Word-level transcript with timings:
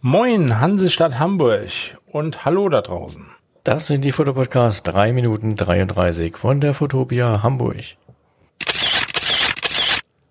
Moin, 0.00 0.60
Hansestadt 0.60 1.18
Hamburg 1.18 1.98
und 2.06 2.44
hallo 2.44 2.68
da 2.68 2.82
draußen. 2.82 3.26
Das 3.64 3.88
sind 3.88 4.04
die 4.04 4.12
Fotopodcasts 4.12 4.84
3 4.84 5.12
Minuten 5.12 5.56
33 5.56 6.36
von 6.36 6.60
der 6.60 6.72
Fotopia 6.72 7.42
Hamburg. 7.42 7.96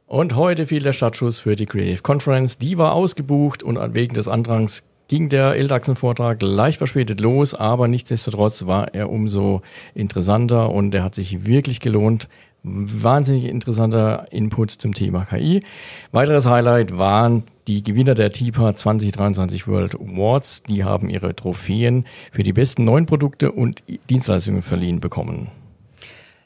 Und 0.05 0.37
heute 0.37 0.67
fiel 0.67 0.81
der 0.81 0.93
Startschuss 0.93 1.41
für 1.41 1.57
die 1.57 1.65
Creative 1.65 2.01
Conference. 2.01 2.57
Die 2.57 2.77
war 2.77 2.93
ausgebucht 2.93 3.61
und 3.61 3.77
wegen 3.93 4.13
des 4.13 4.29
Andrangs 4.29 4.87
ging 5.09 5.27
der 5.27 5.57
Ildachsen-Vortrag 5.57 6.41
leicht 6.41 6.77
verspätet 6.77 7.19
los, 7.19 7.53
aber 7.53 7.89
nichtsdestotrotz 7.89 8.67
war 8.67 8.93
er 8.95 9.09
umso 9.09 9.63
interessanter 9.93 10.69
und 10.69 10.95
er 10.95 11.03
hat 11.03 11.15
sich 11.15 11.45
wirklich 11.45 11.81
gelohnt. 11.81 12.29
Wahnsinnig 12.69 13.45
interessanter 13.45 14.25
Input 14.31 14.71
zum 14.71 14.93
Thema 14.93 15.25
KI. 15.25 15.63
Weiteres 16.11 16.45
Highlight 16.45 16.97
waren 16.97 17.43
die 17.67 17.83
Gewinner 17.83 18.13
der 18.13 18.31
TIPA 18.31 18.75
2023 18.75 19.67
World 19.67 19.95
Awards. 19.95 20.63
Die 20.63 20.83
haben 20.83 21.09
ihre 21.09 21.35
Trophäen 21.35 22.05
für 22.31 22.43
die 22.43 22.53
besten 22.53 22.83
neuen 22.83 23.05
Produkte 23.05 23.51
und 23.51 23.83
Dienstleistungen 24.09 24.61
verliehen 24.61 24.99
bekommen. 24.99 25.49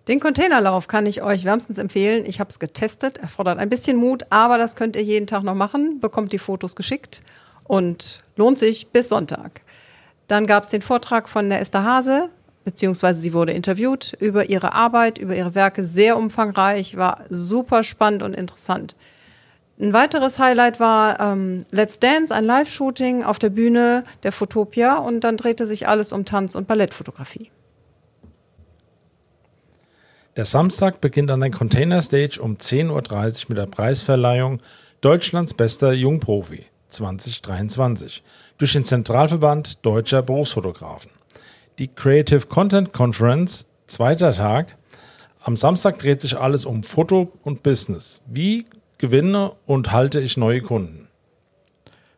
Den 0.08 0.20
Containerlauf 0.20 0.88
kann 0.88 1.06
ich 1.06 1.22
euch 1.22 1.46
wärmstens 1.46 1.78
empfehlen. 1.78 2.26
Ich 2.26 2.40
habe 2.40 2.50
es 2.50 2.60
getestet. 2.60 3.18
Erfordert 3.18 3.60
ein 3.60 3.70
bisschen 3.70 3.98
Mut, 3.98 4.26
aber 4.30 4.58
das 4.58 4.76
könnt 4.76 4.96
ihr 4.96 5.04
jeden 5.04 5.28
Tag 5.28 5.44
noch 5.44 5.56
machen. 5.56 6.00
Bekommt 6.00 6.34
die 6.34 6.40
Fotos 6.40 6.76
geschickt 6.76 7.24
und 7.66 8.24
lohnt 8.36 8.58
sich 8.58 8.90
bis 8.90 9.10
Sonntag. 9.10 9.62
Dann 10.28 10.48
gab 10.48 10.64
es 10.64 10.70
den 10.70 10.82
Vortrag 10.82 11.28
von 11.28 11.50
der 11.50 11.62
Esther 11.62 11.84
Hase, 11.84 12.30
beziehungsweise 12.64 13.20
sie 13.20 13.34
wurde 13.34 13.52
interviewt 13.52 14.14
über 14.20 14.50
ihre 14.50 14.74
Arbeit, 14.74 15.18
über 15.18 15.36
ihre 15.36 15.56
Werke, 15.56 15.84
sehr 15.84 16.18
umfangreich, 16.18 16.98
war 16.98 17.24
super 17.30 17.84
spannend 17.84 18.24
und 18.24 18.34
interessant. 18.34 18.96
Ein 19.80 19.94
weiteres 19.94 20.38
Highlight 20.38 20.80
war 20.80 21.20
ähm, 21.20 21.66
Let's 21.72 22.00
Dance, 22.00 22.34
ein 22.34 22.46
Live-Shooting 22.46 23.24
auf 23.24 23.40
der 23.40 23.50
Bühne 23.50 24.04
der 24.22 24.32
Fotopia 24.32 24.98
und 24.98 25.22
dann 25.22 25.38
drehte 25.38 25.66
sich 25.66 25.88
alles 25.88 26.14
um 26.14 26.24
Tanz- 26.24 26.56
und 26.56 26.68
Ballettfotografie. 26.68 27.50
Der 30.36 30.46
Samstag 30.46 31.02
beginnt 31.02 31.32
an 31.32 31.42
der 31.42 31.52
Container 31.52 32.02
Stage 32.02 32.40
um 32.42 32.58
10.30 32.58 32.92
Uhr 32.92 33.50
mit 33.50 33.58
der 33.58 33.66
Preisverleihung 33.66 34.60
Deutschlands 35.02 35.54
bester 35.56 35.94
Jungprofi 35.94 36.66
2023 36.90 38.24
durch 38.60 38.74
den 38.74 38.86
Zentralverband 38.86 39.84
Deutscher 39.84 40.22
Berufsfotografen 40.22 41.12
die 41.80 41.88
Creative 41.88 42.48
Content 42.48 42.94
Conference, 42.94 43.68
zweiter 43.88 44.34
Tag. 44.34 44.78
Am 45.44 45.56
Samstag 45.56 46.00
dreht 46.00 46.22
sich 46.22 46.38
alles 46.38 46.66
um 46.66 46.84
Foto 46.84 47.32
und 47.44 47.64
Business. 47.64 48.22
Wie 48.28 48.66
gewinne 48.98 49.54
und 49.66 49.92
halte 49.92 50.20
ich 50.20 50.38
neue 50.38 50.62
Kunden? 50.62 51.08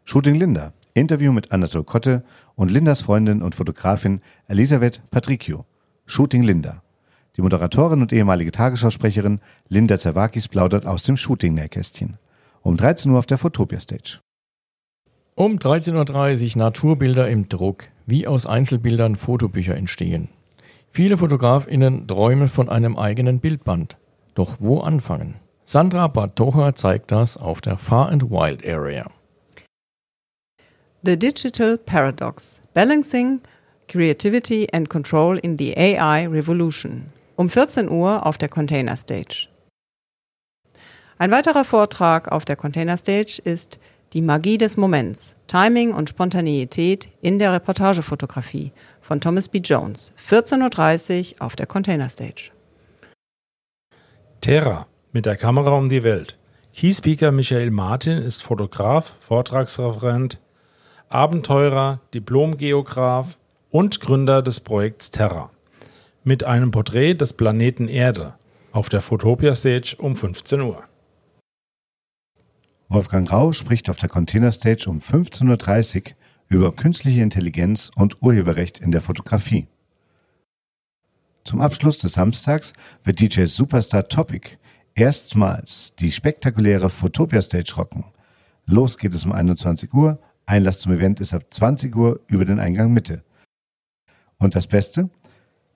Shooting 0.05 0.35
Linda. 0.35 0.73
Interview 0.93 1.31
mit 1.31 1.51
Anatole 1.51 1.83
Kotte 1.83 2.23
und 2.55 2.69
Lindas 2.69 3.01
Freundin 3.01 3.41
und 3.41 3.55
Fotografin 3.55 4.21
Elisabeth 4.47 5.01
Patricio. 5.09 5.65
Shooting 6.05 6.43
Linda. 6.43 6.83
Die 7.37 7.41
Moderatorin 7.41 8.01
und 8.01 8.13
ehemalige 8.13 8.51
Tagesschausprecherin 8.51 9.39
Linda 9.69 9.97
Zerwakis 9.97 10.47
plaudert 10.47 10.85
aus 10.85 11.03
dem 11.03 11.17
Shooting-Nähkästchen. 11.17 12.17
Um 12.61 12.77
13 12.77 13.11
Uhr 13.11 13.19
auf 13.19 13.25
der 13.25 13.37
Fotopia 13.37 13.79
Stage. 13.79 14.19
Um 15.35 15.57
13.30 15.57 16.51
Uhr 16.51 16.59
Naturbilder 16.59 17.27
im 17.27 17.49
Druck, 17.49 17.85
wie 18.05 18.27
aus 18.27 18.45
Einzelbildern 18.45 19.15
Fotobücher 19.15 19.75
entstehen. 19.75 20.29
Viele 20.89 21.17
FotografInnen 21.17 22.07
träumen 22.07 22.49
von 22.49 22.69
einem 22.69 22.97
eigenen 22.97 23.39
Bildband. 23.39 23.97
Doch 24.35 24.57
wo 24.59 24.81
anfangen? 24.81 25.39
Sandra 25.63 26.07
Bartocha 26.07 26.75
zeigt 26.75 27.11
das 27.11 27.37
auf 27.37 27.61
der 27.61 27.77
Far 27.77 28.09
and 28.09 28.29
Wild 28.29 28.63
Area. 28.63 29.09
The 31.01 31.17
Digital 31.17 31.79
Paradox 31.79 32.61
Balancing 32.75 33.41
Creativity 33.87 34.67
and 34.71 34.87
Control 34.87 35.39
in 35.39 35.57
the 35.57 35.75
AI 35.75 36.27
Revolution. 36.27 37.07
Um 37.37 37.49
14 37.49 37.89
Uhr 37.89 38.23
auf 38.23 38.37
der 38.37 38.49
Container 38.49 38.95
Stage. 38.95 39.47
Ein 41.17 41.31
weiterer 41.31 41.63
Vortrag 41.65 42.31
auf 42.31 42.45
der 42.45 42.55
Container 42.55 42.97
Stage 42.97 43.41
ist 43.43 43.79
die 44.13 44.21
Magie 44.21 44.57
des 44.57 44.77
Moments, 44.77 45.35
Timing 45.47 45.93
und 45.93 46.09
Spontaneität 46.09 47.09
in 47.21 47.39
der 47.39 47.51
Reportagefotografie 47.51 48.71
von 49.01 49.19
Thomas 49.19 49.47
B. 49.47 49.57
Jones, 49.59 50.13
14.30 50.29 51.35
Uhr 51.35 51.41
auf 51.41 51.55
der 51.55 51.65
Container 51.65 52.09
Stage. 52.09 52.51
Terra 54.41 54.87
mit 55.11 55.25
der 55.25 55.35
Kamera 55.35 55.71
um 55.71 55.89
die 55.89 56.03
Welt. 56.03 56.37
Keyspeaker 56.77 57.31
Michael 57.31 57.71
Martin 57.71 58.17
ist 58.17 58.43
Fotograf, 58.43 59.15
Vortragsreferent, 59.19 60.39
Abenteurer, 61.09 61.99
Diplomgeograf 62.13 63.37
und 63.69 63.99
Gründer 63.99 64.41
des 64.41 64.59
Projekts 64.59 65.11
Terra. 65.11 65.49
Mit 66.23 66.43
einem 66.43 66.71
Porträt 66.71 67.15
des 67.15 67.33
Planeten 67.33 67.87
Erde 67.87 68.33
auf 68.71 68.89
der 68.89 69.01
Photopia 69.01 69.53
Stage 69.53 69.95
um 69.97 70.15
15 70.15 70.61
Uhr. 70.61 70.83
Wolfgang 72.93 73.31
Rau 73.31 73.51
spricht 73.53 73.89
auf 73.89 73.97
der 73.97 74.07
Container 74.07 74.51
Stage 74.51 74.87
um 74.87 74.99
15.30 74.99 75.97
Uhr 75.97 76.15
über 76.47 76.75
künstliche 76.75 77.21
Intelligenz 77.21 77.89
und 77.95 78.21
Urheberrecht 78.21 78.79
in 78.81 78.91
der 78.91 79.01
Fotografie. 79.01 79.67
Zum 81.43 81.59
Abschluss 81.59 81.97
des 81.97 82.13
Samstags 82.13 82.73
wird 83.03 83.19
DJ 83.19 83.45
Superstar 83.45 84.07
Topic 84.09 84.57
erstmals 84.93 85.95
die 85.95 86.11
spektakuläre 86.11 86.91
Photopia 86.91 87.41
Stage 87.41 87.73
rocken. 87.77 88.05
Los 88.67 88.99
geht 88.99 89.15
es 89.15 89.25
um 89.25 89.31
21 89.31 89.91
Uhr, 89.91 90.19
Einlass 90.45 90.79
zum 90.79 90.91
Event 90.91 91.19
ist 91.19 91.33
ab 91.33 91.45
20 91.49 91.95
Uhr 91.95 92.19
über 92.27 92.45
den 92.45 92.59
Eingang 92.59 92.93
Mitte. 92.93 93.23
Und 94.37 94.53
das 94.53 94.67
Beste? 94.67 95.09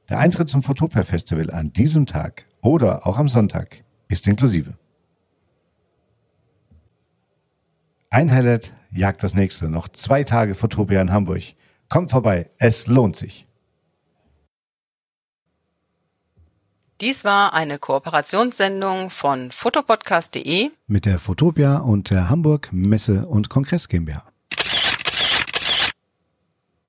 Der 0.07 0.19
Eintritt 0.19 0.49
zum 0.49 0.61
Photopia 0.61 1.03
Festival 1.03 1.49
an 1.49 1.73
diesem 1.73 2.05
Tag 2.05 2.45
oder 2.61 3.07
auch 3.07 3.17
am 3.17 3.27
Sonntag 3.27 3.83
ist 4.07 4.27
inklusive. 4.27 4.75
Ein 8.09 8.31
Highlight 8.31 8.73
jagt 8.91 9.21
das 9.23 9.33
nächste. 9.33 9.69
Noch 9.69 9.89
zwei 9.89 10.23
Tage 10.23 10.55
Fotopia 10.55 11.01
in 11.01 11.11
Hamburg. 11.11 11.43
Kommt 11.89 12.11
vorbei, 12.11 12.49
es 12.57 12.87
lohnt 12.87 13.15
sich. 13.15 13.47
Dies 16.99 17.23
war 17.23 17.53
eine 17.53 17.77
Kooperationssendung 17.77 19.11
von 19.11 19.51
fotopodcast.de 19.51 20.71
mit 20.87 21.05
der 21.05 21.19
Fotopia 21.19 21.77
und 21.77 22.09
der 22.09 22.27
Hamburg 22.27 22.69
Messe 22.71 23.27
und 23.27 23.49
Kongress 23.49 23.87
GmbH. 23.87 24.23